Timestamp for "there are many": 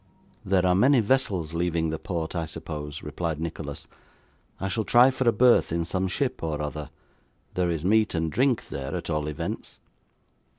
0.43-0.99